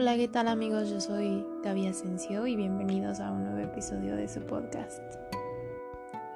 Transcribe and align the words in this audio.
Hola, 0.00 0.14
¿qué 0.14 0.28
tal 0.28 0.46
amigos? 0.46 0.90
Yo 0.90 1.00
soy 1.00 1.44
Gaby 1.64 1.88
Asensio 1.88 2.46
y 2.46 2.54
bienvenidos 2.54 3.18
a 3.18 3.32
un 3.32 3.42
nuevo 3.42 3.58
episodio 3.58 4.14
de 4.14 4.28
su 4.28 4.40
podcast. 4.42 5.02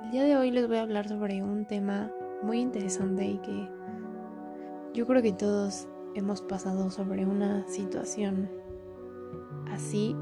El 0.02 0.10
día 0.10 0.24
de 0.24 0.36
hoy 0.36 0.50
les 0.50 0.66
voy 0.66 0.78
a 0.78 0.82
hablar 0.82 1.08
sobre 1.08 1.44
un 1.44 1.64
tema 1.64 2.10
muy 2.42 2.58
interesante 2.58 3.24
y 3.24 3.38
que 3.38 3.68
yo 4.94 5.06
creo 5.06 5.22
que 5.22 5.32
todos 5.32 5.86
hemos 6.16 6.42
pasado 6.42 6.90
sobre 6.90 7.24
una 7.24 7.64
situación 7.68 8.50
así 9.70 10.16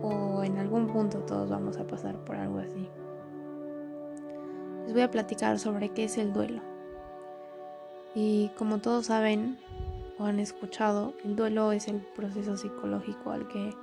o 0.00 0.42
en 0.42 0.56
algún 0.56 0.86
punto 0.86 1.18
todos 1.18 1.50
vamos 1.50 1.76
a 1.76 1.86
pasar 1.86 2.16
por 2.24 2.36
algo 2.36 2.60
así. 2.60 2.88
Les 4.84 4.94
voy 4.94 5.02
a 5.02 5.10
platicar 5.10 5.58
sobre 5.58 5.90
qué 5.90 6.04
es 6.04 6.16
el 6.16 6.32
duelo. 6.32 6.62
Y 8.14 8.50
como 8.56 8.78
todos 8.78 9.04
saben, 9.04 9.58
han 10.26 10.40
escuchado, 10.40 11.14
el 11.24 11.36
duelo 11.36 11.72
es 11.72 11.88
el 11.88 12.00
proceso 12.14 12.56
psicológico 12.56 13.30
al 13.30 13.48
que 13.48 13.74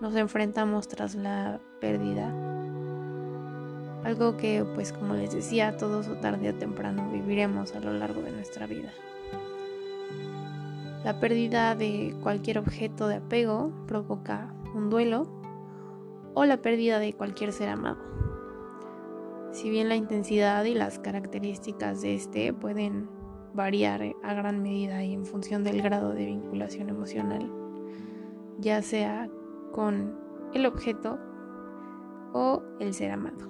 nos 0.00 0.14
enfrentamos 0.16 0.88
tras 0.88 1.14
la 1.14 1.60
pérdida. 1.80 2.32
Algo 4.04 4.36
que, 4.36 4.64
pues 4.74 4.92
como 4.92 5.14
les 5.14 5.32
decía, 5.32 5.76
todos 5.76 6.08
o 6.08 6.16
tarde 6.16 6.50
o 6.50 6.54
temprano 6.54 7.10
viviremos 7.10 7.74
a 7.74 7.80
lo 7.80 7.92
largo 7.92 8.20
de 8.22 8.32
nuestra 8.32 8.66
vida. 8.66 8.92
La 11.04 11.20
pérdida 11.20 11.74
de 11.74 12.16
cualquier 12.22 12.58
objeto 12.58 13.08
de 13.08 13.16
apego 13.16 13.72
provoca 13.86 14.54
un 14.74 14.90
duelo 14.90 15.26
o 16.34 16.44
la 16.44 16.58
pérdida 16.58 16.98
de 16.98 17.14
cualquier 17.14 17.52
ser 17.52 17.68
amado. 17.68 17.98
Si 19.52 19.70
bien 19.70 19.88
la 19.88 19.96
intensidad 19.96 20.64
y 20.64 20.74
las 20.74 20.98
características 20.98 22.02
de 22.02 22.14
este 22.14 22.52
pueden 22.52 23.08
variar 23.54 24.02
a 24.22 24.34
gran 24.34 24.62
medida 24.62 25.02
y 25.04 25.14
en 25.14 25.24
función 25.24 25.62
del 25.62 25.80
grado 25.80 26.12
de 26.12 26.26
vinculación 26.26 26.88
emocional, 26.88 27.50
ya 28.58 28.82
sea 28.82 29.28
con 29.72 30.18
el 30.52 30.66
objeto 30.66 31.18
o 32.32 32.62
el 32.80 32.92
ser 32.92 33.12
amado. 33.12 33.48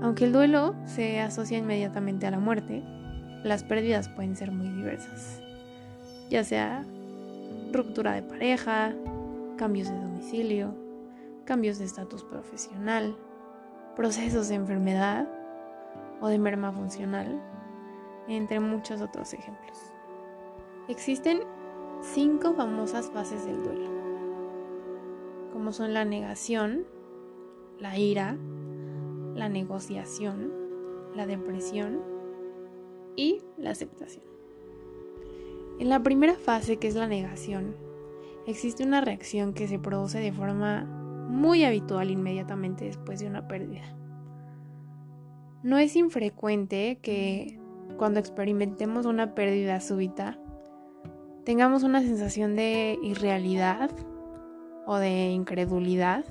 Aunque 0.00 0.24
el 0.24 0.32
duelo 0.32 0.74
se 0.84 1.20
asocia 1.20 1.58
inmediatamente 1.58 2.26
a 2.26 2.30
la 2.30 2.38
muerte, 2.38 2.84
las 3.42 3.64
pérdidas 3.64 4.08
pueden 4.08 4.36
ser 4.36 4.52
muy 4.52 4.68
diversas, 4.68 5.42
ya 6.30 6.44
sea 6.44 6.86
ruptura 7.72 8.12
de 8.12 8.22
pareja, 8.22 8.94
cambios 9.56 9.88
de 9.88 9.98
domicilio, 9.98 10.74
cambios 11.44 11.78
de 11.78 11.86
estatus 11.86 12.22
profesional, 12.24 13.16
procesos 13.96 14.48
de 14.48 14.56
enfermedad 14.56 15.26
o 16.20 16.28
de 16.28 16.38
merma 16.38 16.72
funcional, 16.72 17.40
entre 18.28 18.60
muchos 18.60 19.00
otros 19.00 19.32
ejemplos. 19.32 19.92
Existen 20.88 21.40
cinco 22.00 22.54
famosas 22.54 23.10
fases 23.10 23.44
del 23.44 23.62
duelo, 23.62 23.90
como 25.52 25.72
son 25.72 25.94
la 25.94 26.04
negación, 26.04 26.84
la 27.78 27.98
ira, 27.98 28.36
la 29.34 29.48
negociación, 29.48 30.52
la 31.14 31.26
depresión 31.26 32.00
y 33.16 33.42
la 33.56 33.70
aceptación. 33.70 34.24
En 35.78 35.88
la 35.88 36.02
primera 36.02 36.34
fase, 36.36 36.78
que 36.78 36.88
es 36.88 36.94
la 36.94 37.06
negación, 37.06 37.76
existe 38.46 38.84
una 38.84 39.00
reacción 39.00 39.52
que 39.52 39.68
se 39.68 39.78
produce 39.78 40.18
de 40.20 40.32
forma 40.32 40.84
muy 41.28 41.64
habitual 41.64 42.10
inmediatamente 42.10 42.84
después 42.84 43.20
de 43.20 43.26
una 43.26 43.46
pérdida. 43.48 43.96
No 45.66 45.78
es 45.78 45.96
infrecuente 45.96 47.00
que 47.02 47.58
cuando 47.96 48.20
experimentemos 48.20 49.04
una 49.04 49.34
pérdida 49.34 49.80
súbita 49.80 50.38
tengamos 51.44 51.82
una 51.82 52.02
sensación 52.02 52.54
de 52.54 52.96
irrealidad 53.02 53.90
o 54.86 54.98
de 54.98 55.30
incredulidad 55.30 56.24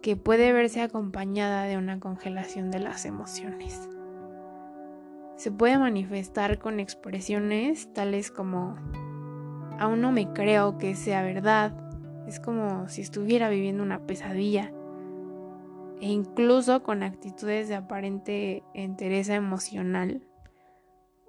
que 0.00 0.14
puede 0.14 0.52
verse 0.52 0.80
acompañada 0.80 1.64
de 1.64 1.76
una 1.76 1.98
congelación 1.98 2.70
de 2.70 2.78
las 2.78 3.04
emociones. 3.04 3.88
Se 5.34 5.50
puede 5.50 5.76
manifestar 5.76 6.60
con 6.60 6.78
expresiones 6.78 7.92
tales 7.94 8.30
como 8.30 8.76
aún 9.80 10.00
no 10.00 10.12
me 10.12 10.32
creo 10.32 10.78
que 10.78 10.94
sea 10.94 11.24
verdad, 11.24 11.72
es 12.28 12.38
como 12.38 12.88
si 12.88 13.02
estuviera 13.02 13.48
viviendo 13.48 13.82
una 13.82 14.06
pesadilla 14.06 14.72
e 16.00 16.06
incluso 16.06 16.82
con 16.82 17.02
actitudes 17.02 17.68
de 17.68 17.74
aparente 17.74 18.62
entereza 18.74 19.34
emocional 19.34 20.22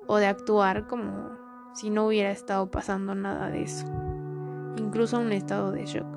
o 0.08 0.18
de 0.18 0.28
actuar 0.28 0.88
como 0.88 1.32
si 1.74 1.90
no 1.90 2.08
hubiera 2.08 2.32
estado 2.32 2.72
pasando 2.72 3.14
nada 3.16 3.50
de 3.50 3.64
eso, 3.64 3.86
incluso 4.78 5.20
un 5.20 5.32
estado 5.32 5.72
de 5.72 5.86
shock. 5.86 6.08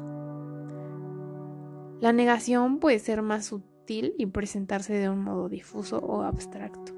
La 2.00 2.12
negación 2.12 2.78
puede 2.78 2.98
ser 2.98 3.22
más 3.22 3.46
sutil 3.46 4.14
y 4.18 4.26
presentarse 4.26 4.94
de 4.94 5.08
un 5.08 5.22
modo 5.22 5.48
difuso 5.48 5.98
o 5.98 6.22
abstracto, 6.22 6.92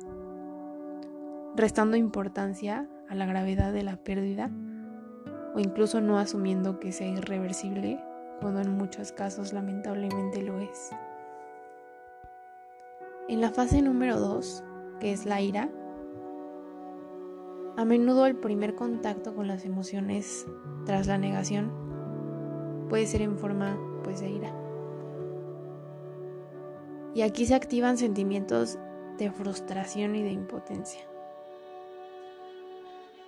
restando 1.54 1.96
importancia 1.96 2.88
a 3.08 3.14
la 3.14 3.26
gravedad 3.26 3.72
de 3.72 3.82
la 3.82 3.96
pérdida 3.96 4.50
o 5.54 5.60
incluso 5.60 6.00
no 6.00 6.18
asumiendo 6.18 6.78
que 6.80 6.92
sea 6.92 7.08
irreversible 7.08 7.98
cuando 8.40 8.60
en 8.60 8.76
muchos 8.76 9.12
casos 9.12 9.52
lamentablemente 9.52 10.42
lo 10.42 10.60
es. 10.60 10.90
En 13.28 13.40
la 13.40 13.50
fase 13.50 13.82
número 13.82 14.20
2, 14.20 14.62
que 15.00 15.12
es 15.12 15.26
la 15.26 15.40
ira, 15.40 15.68
a 17.76 17.84
menudo 17.84 18.24
el 18.26 18.36
primer 18.36 18.76
contacto 18.76 19.34
con 19.34 19.48
las 19.48 19.64
emociones 19.64 20.46
tras 20.84 21.08
la 21.08 21.18
negación 21.18 21.72
puede 22.88 23.04
ser 23.06 23.22
en 23.22 23.36
forma 23.36 23.76
pues 24.04 24.20
de 24.20 24.30
ira. 24.30 24.54
Y 27.14 27.22
aquí 27.22 27.46
se 27.46 27.56
activan 27.56 27.98
sentimientos 27.98 28.78
de 29.18 29.32
frustración 29.32 30.14
y 30.14 30.22
de 30.22 30.30
impotencia, 30.30 31.00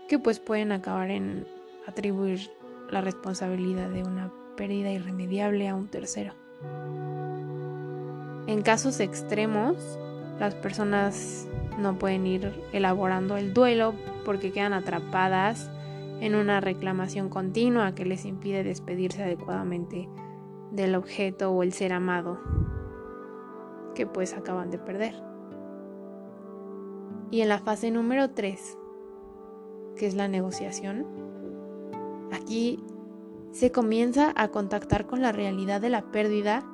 que 0.06 0.20
pues 0.20 0.38
pueden 0.38 0.70
acabar 0.70 1.10
en 1.10 1.44
atribuir 1.88 2.52
la 2.88 3.00
responsabilidad 3.00 3.90
de 3.90 4.04
una 4.04 4.32
pérdida 4.56 4.92
irremediable 4.92 5.66
a 5.66 5.74
un 5.74 5.88
tercero. 5.88 6.34
En 8.48 8.62
casos 8.62 9.00
extremos, 9.00 9.76
las 10.40 10.54
personas 10.54 11.46
no 11.78 11.98
pueden 11.98 12.26
ir 12.26 12.50
elaborando 12.72 13.36
el 13.36 13.52
duelo 13.52 13.92
porque 14.24 14.52
quedan 14.52 14.72
atrapadas 14.72 15.70
en 16.22 16.34
una 16.34 16.58
reclamación 16.62 17.28
continua 17.28 17.94
que 17.94 18.06
les 18.06 18.24
impide 18.24 18.64
despedirse 18.64 19.22
adecuadamente 19.22 20.08
del 20.70 20.94
objeto 20.94 21.50
o 21.50 21.62
el 21.62 21.74
ser 21.74 21.92
amado 21.92 22.40
que 23.94 24.06
pues 24.06 24.32
acaban 24.32 24.70
de 24.70 24.78
perder. 24.78 25.22
Y 27.30 27.42
en 27.42 27.50
la 27.50 27.58
fase 27.58 27.90
número 27.90 28.30
3, 28.30 28.78
que 29.94 30.06
es 30.06 30.14
la 30.14 30.26
negociación, 30.26 31.06
aquí 32.32 32.82
se 33.52 33.70
comienza 33.72 34.32
a 34.36 34.48
contactar 34.48 35.06
con 35.06 35.20
la 35.20 35.32
realidad 35.32 35.82
de 35.82 35.90
la 35.90 36.10
pérdida 36.10 36.64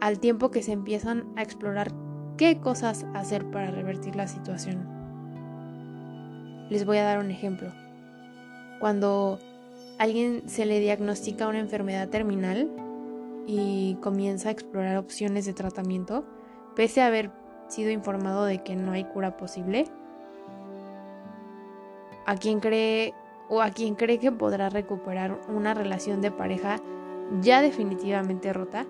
al 0.00 0.18
tiempo 0.20 0.50
que 0.50 0.62
se 0.62 0.72
empiezan 0.72 1.26
a 1.36 1.42
explorar 1.42 1.92
qué 2.36 2.60
cosas 2.60 3.06
hacer 3.14 3.50
para 3.50 3.70
revertir 3.70 4.16
la 4.16 4.28
situación. 4.28 4.88
Les 6.70 6.84
voy 6.84 6.98
a 6.98 7.04
dar 7.04 7.18
un 7.18 7.30
ejemplo. 7.30 7.72
Cuando 8.78 9.38
alguien 9.98 10.48
se 10.48 10.66
le 10.66 10.80
diagnostica 10.80 11.48
una 11.48 11.58
enfermedad 11.58 12.08
terminal 12.08 12.70
y 13.46 13.96
comienza 14.02 14.48
a 14.48 14.52
explorar 14.52 14.96
opciones 14.98 15.46
de 15.46 15.54
tratamiento, 15.54 16.24
pese 16.76 17.00
a 17.00 17.06
haber 17.06 17.30
sido 17.68 17.90
informado 17.90 18.44
de 18.44 18.62
que 18.62 18.76
no 18.76 18.92
hay 18.92 19.04
cura 19.04 19.36
posible, 19.36 19.86
a 22.26 22.36
quien 22.36 22.60
cree 22.60 23.14
o 23.48 23.62
a 23.62 23.70
quien 23.70 23.94
cree 23.94 24.18
que 24.18 24.30
podrá 24.30 24.68
recuperar 24.68 25.40
una 25.48 25.74
relación 25.74 26.20
de 26.20 26.30
pareja 26.30 26.76
ya 27.40 27.62
definitivamente 27.62 28.52
rota, 28.52 28.86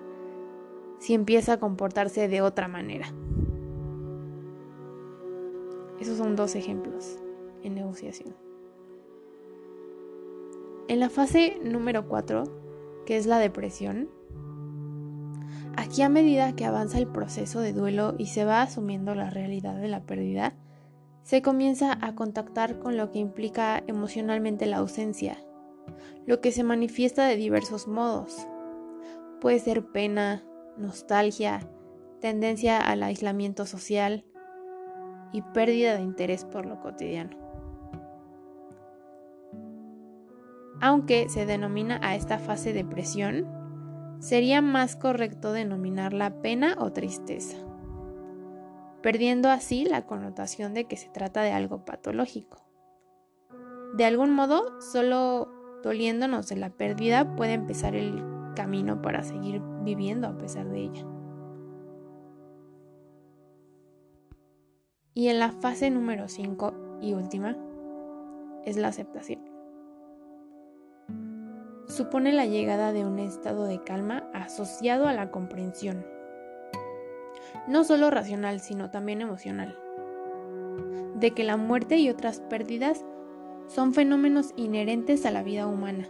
si 0.99 1.13
empieza 1.13 1.53
a 1.53 1.59
comportarse 1.59 2.27
de 2.27 2.41
otra 2.41 2.67
manera. 2.67 3.07
Esos 5.99 6.17
son 6.17 6.35
dos 6.35 6.55
ejemplos 6.55 7.17
en 7.63 7.75
negociación. 7.75 8.35
En 10.87 10.99
la 10.99 11.09
fase 11.09 11.59
número 11.63 12.07
4, 12.07 12.43
que 13.05 13.17
es 13.17 13.25
la 13.25 13.37
depresión, 13.39 14.09
aquí 15.75 16.01
a 16.01 16.09
medida 16.09 16.55
que 16.55 16.65
avanza 16.65 16.97
el 16.97 17.07
proceso 17.07 17.59
de 17.59 17.73
duelo 17.73 18.15
y 18.17 18.27
se 18.27 18.45
va 18.45 18.61
asumiendo 18.61 19.13
la 19.13 19.29
realidad 19.29 19.75
de 19.79 19.87
la 19.87 20.05
pérdida, 20.05 20.55
se 21.23 21.41
comienza 21.41 21.97
a 22.01 22.15
contactar 22.15 22.79
con 22.79 22.97
lo 22.97 23.11
que 23.11 23.19
implica 23.19 23.83
emocionalmente 23.87 24.65
la 24.65 24.77
ausencia, 24.77 25.37
lo 26.25 26.41
que 26.41 26.51
se 26.51 26.63
manifiesta 26.63 27.27
de 27.27 27.35
diversos 27.35 27.87
modos. 27.87 28.47
Puede 29.41 29.59
ser 29.59 29.85
pena, 29.91 30.43
nostalgia, 30.79 31.59
tendencia 32.21 32.79
al 32.79 33.03
aislamiento 33.03 33.65
social 33.65 34.25
y 35.31 35.41
pérdida 35.41 35.95
de 35.95 36.01
interés 36.01 36.45
por 36.45 36.65
lo 36.65 36.79
cotidiano. 36.79 37.37
Aunque 40.81 41.27
se 41.29 41.45
denomina 41.45 41.99
a 42.01 42.15
esta 42.15 42.39
fase 42.39 42.73
depresión, 42.73 43.45
sería 44.19 44.61
más 44.61 44.95
correcto 44.95 45.51
denominarla 45.51 46.41
pena 46.41 46.75
o 46.79 46.91
tristeza, 46.91 47.57
perdiendo 49.01 49.49
así 49.49 49.85
la 49.85 50.05
connotación 50.05 50.73
de 50.73 50.85
que 50.85 50.97
se 50.97 51.09
trata 51.09 51.41
de 51.41 51.51
algo 51.51 51.83
patológico. 51.83 52.65
De 53.95 54.05
algún 54.05 54.31
modo, 54.31 54.79
solo 54.81 55.51
doliéndonos 55.83 56.47
de 56.47 56.55
la 56.57 56.69
pérdida 56.69 57.35
puede 57.35 57.53
empezar 57.53 57.95
el 57.95 58.38
camino 58.59 59.01
para 59.01 59.23
seguir 59.23 59.61
viviendo 59.83 60.27
a 60.27 60.37
pesar 60.37 60.67
de 60.67 60.79
ella. 60.81 61.05
Y 65.13 65.29
en 65.29 65.39
la 65.39 65.53
fase 65.53 65.89
número 65.89 66.27
5 66.27 66.99
y 67.01 67.13
última 67.13 67.55
es 68.65 68.75
la 68.75 68.89
aceptación. 68.89 69.39
Supone 71.87 72.33
la 72.33 72.45
llegada 72.47 72.91
de 72.91 73.05
un 73.05 73.19
estado 73.19 73.63
de 73.63 73.81
calma 73.81 74.29
asociado 74.33 75.07
a 75.07 75.13
la 75.13 75.31
comprensión, 75.31 76.05
no 77.65 77.85
solo 77.85 78.09
racional, 78.09 78.59
sino 78.59 78.91
también 78.91 79.21
emocional, 79.21 79.73
de 81.15 81.31
que 81.31 81.45
la 81.45 81.55
muerte 81.55 81.95
y 81.95 82.09
otras 82.09 82.41
pérdidas 82.41 83.05
son 83.67 83.93
fenómenos 83.93 84.51
inherentes 84.57 85.25
a 85.25 85.31
la 85.31 85.43
vida 85.43 85.65
humana. 85.65 86.09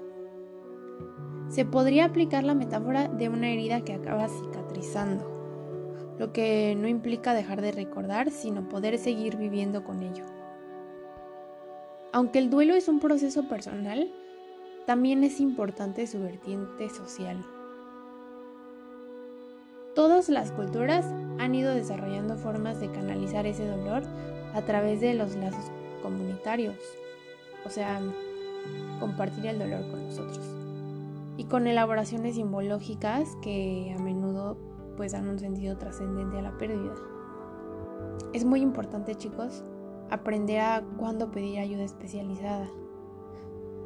Se 1.50 1.66
podría 1.66 2.06
aplicar 2.06 2.44
la 2.44 2.54
metáfora 2.54 3.08
de 3.08 3.30
una 3.30 3.50
herida 3.50 3.82
que 3.82 3.94
acaba 3.94 4.28
cicatrizando 4.30 5.40
lo 6.20 6.34
que 6.34 6.76
no 6.78 6.88
implica 6.88 7.34
dejar 7.34 7.62
de 7.62 7.72
recordar, 7.72 8.30
sino 8.30 8.68
poder 8.68 8.98
seguir 9.00 9.38
viviendo 9.38 9.86
con 9.86 10.04
ello. 10.04 10.26
Aunque 12.12 12.40
el 12.40 12.50
duelo 12.50 12.76
es 12.76 12.90
un 12.90 13.00
proceso 13.00 13.48
personal, 13.48 14.12
también 14.86 15.24
es 15.24 15.40
importante 15.40 16.06
su 16.08 16.20
vertiente 16.20 16.90
social. 16.90 17.38
Todas 19.96 20.28
las 20.28 20.52
culturas 20.52 21.06
han 21.40 21.56
ido 21.56 21.74
desarrollando 21.74 22.36
formas 22.36 22.82
de 22.82 22.92
canalizar 22.92 23.46
ese 23.46 23.66
dolor 23.66 24.04
a 24.54 24.62
través 24.64 25.00
de 25.00 25.14
los 25.14 25.36
lazos 25.38 25.72
comunitarios, 26.04 26.76
o 27.66 27.70
sea, 27.70 28.02
compartir 29.00 29.46
el 29.46 29.60
dolor 29.60 29.90
con 29.90 30.06
nosotros, 30.06 30.40
y 31.40 31.46
con 31.46 31.68
elaboraciones 31.68 32.36
simbológicas 32.36 33.38
que 33.42 33.96
a 33.98 34.02
menudo 34.02 34.58
pues 34.98 35.14
dan 35.14 35.30
un 35.30 35.40
sentido 35.40 35.78
trascendente 35.78 36.38
a 36.38 36.42
la 36.42 36.58
pérdida. 36.58 36.94
Es 38.34 38.44
muy 38.44 38.60
importante 38.60 39.16
chicos 39.16 39.64
aprender 40.10 40.60
a 40.60 40.84
cuándo 40.98 41.32
pedir 41.32 41.60
ayuda 41.60 41.86
especializada. 41.86 42.68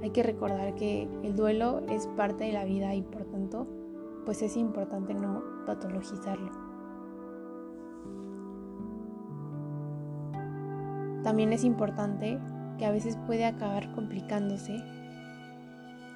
Hay 0.02 0.10
que 0.10 0.24
recordar 0.24 0.74
que 0.74 1.08
el 1.22 1.36
duelo 1.36 1.84
es 1.92 2.08
parte 2.18 2.46
de 2.46 2.54
la 2.54 2.66
vida 2.66 2.96
y 2.96 3.04
por 3.04 3.26
tanto 3.26 3.68
pues 4.26 4.42
es 4.42 4.58
importante 4.58 5.14
no 5.14 5.44
patologizarlo. 5.68 6.50
También 11.22 11.54
es 11.54 11.64
importante 11.64 12.40
que 12.80 12.86
a 12.88 12.92
veces 12.92 13.16
puede 13.28 13.46
acabar 13.46 13.94
complicándose 13.94 14.74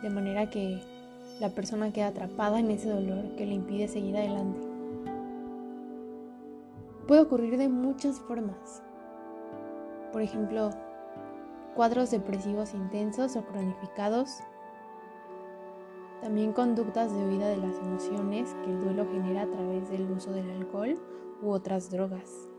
de 0.01 0.09
manera 0.09 0.49
que 0.49 0.96
la 1.39 1.49
persona 1.49 1.93
queda 1.93 2.07
atrapada 2.07 2.59
en 2.59 2.71
ese 2.71 2.89
dolor 2.89 3.35
que 3.35 3.45
le 3.45 3.53
impide 3.53 3.87
seguir 3.87 4.17
adelante. 4.17 4.59
Puede 7.07 7.21
ocurrir 7.21 7.57
de 7.57 7.69
muchas 7.69 8.19
formas. 8.19 8.83
Por 10.11 10.21
ejemplo, 10.21 10.71
cuadros 11.75 12.11
depresivos 12.11 12.73
intensos 12.73 13.35
o 13.35 13.45
cronificados. 13.45 14.39
También 16.21 16.53
conductas 16.53 17.13
de 17.13 17.23
huida 17.23 17.47
de 17.47 17.57
las 17.57 17.77
emociones 17.77 18.53
que 18.65 18.71
el 18.71 18.81
duelo 18.81 19.05
genera 19.11 19.43
a 19.43 19.51
través 19.51 19.89
del 19.89 20.09
uso 20.11 20.31
del 20.31 20.49
alcohol 20.49 20.95
u 21.43 21.49
otras 21.49 21.91
drogas. 21.91 22.49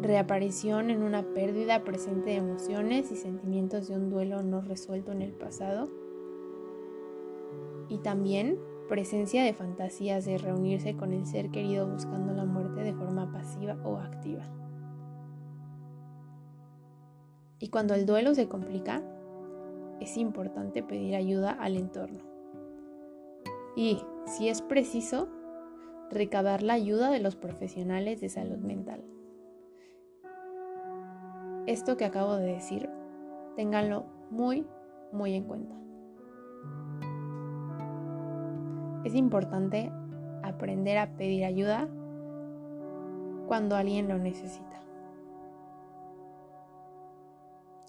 Reaparición 0.00 0.90
en 0.90 1.02
una 1.02 1.22
pérdida 1.22 1.84
presente 1.84 2.30
de 2.30 2.36
emociones 2.36 3.12
y 3.12 3.16
sentimientos 3.16 3.88
de 3.88 3.96
un 3.96 4.08
duelo 4.08 4.42
no 4.42 4.62
resuelto 4.62 5.12
en 5.12 5.22
el 5.22 5.32
pasado. 5.32 5.88
Y 7.88 7.98
también 7.98 8.58
presencia 8.88 9.44
de 9.44 9.52
fantasías 9.52 10.24
de 10.24 10.38
reunirse 10.38 10.96
con 10.96 11.12
el 11.12 11.26
ser 11.26 11.50
querido 11.50 11.86
buscando 11.86 12.32
la 12.32 12.44
muerte 12.44 12.80
de 12.80 12.94
forma 12.94 13.30
pasiva 13.32 13.76
o 13.84 13.98
activa. 13.98 14.44
Y 17.60 17.68
cuando 17.68 17.94
el 17.94 18.06
duelo 18.06 18.34
se 18.34 18.48
complica, 18.48 19.02
es 20.00 20.16
importante 20.16 20.82
pedir 20.82 21.14
ayuda 21.16 21.52
al 21.52 21.76
entorno. 21.76 22.20
Y, 23.76 24.00
si 24.26 24.48
es 24.48 24.62
preciso, 24.62 25.28
recabar 26.10 26.62
la 26.62 26.74
ayuda 26.74 27.10
de 27.10 27.20
los 27.20 27.36
profesionales 27.36 28.20
de 28.20 28.28
salud 28.28 28.58
mental. 28.58 29.04
Esto 31.66 31.96
que 31.96 32.04
acabo 32.04 32.36
de 32.36 32.46
decir, 32.46 32.88
ténganlo 33.56 34.06
muy, 34.30 34.66
muy 35.12 35.34
en 35.34 35.44
cuenta. 35.44 35.74
Es 39.04 39.14
importante 39.14 39.92
aprender 40.42 40.98
a 40.98 41.08
pedir 41.16 41.44
ayuda 41.44 41.88
cuando 43.46 43.76
alguien 43.76 44.08
lo 44.08 44.18
necesita. 44.18 44.68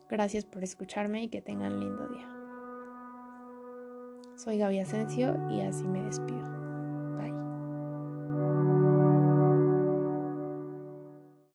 Gracias 0.10 0.46
por 0.46 0.64
escucharme 0.64 1.24
y 1.24 1.30
que 1.30 1.42
tengan 1.42 1.80
lindo 1.80 2.08
día. 2.08 2.28
Soy 4.36 4.58
Gaby 4.58 4.80
Asensio 4.80 5.36
y 5.52 5.62
así 5.62 5.84
me 5.84 6.02
despido. 6.02 6.59